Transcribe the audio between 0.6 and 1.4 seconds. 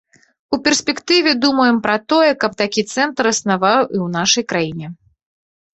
перспектыве